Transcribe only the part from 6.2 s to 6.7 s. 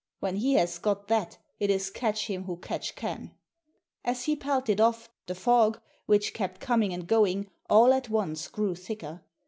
kept